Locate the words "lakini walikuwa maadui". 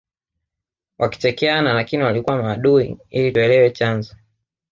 1.73-2.97